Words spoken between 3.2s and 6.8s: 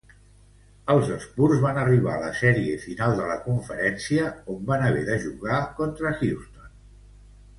la conferència, on van haver de jugar contra Houston.